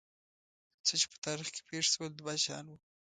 [0.85, 2.77] څه چې په تاریخ کې پېښ شول دوه شیان وو.